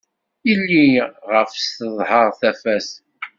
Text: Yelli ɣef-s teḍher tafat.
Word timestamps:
Yelli 0.47 0.87
ɣef-s 1.33 1.65
teḍher 1.77 2.27
tafat. 2.39 2.89